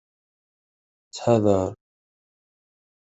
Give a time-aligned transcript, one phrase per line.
[1.07, 1.67] Ttḥadar.